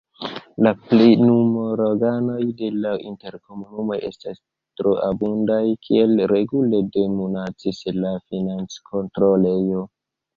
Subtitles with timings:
[0.65, 4.39] La plenumorganoj de la interkomunumoj estas
[4.81, 9.85] troabundaj, kiel regule denuncas la financkontrolejo.